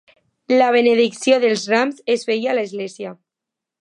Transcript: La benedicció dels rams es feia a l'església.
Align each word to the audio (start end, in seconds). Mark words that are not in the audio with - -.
La 0.61 0.69
benedicció 0.75 1.37
dels 1.43 1.65
rams 1.73 2.01
es 2.15 2.25
feia 2.31 2.51
a 2.55 2.57
l'església. 2.61 3.13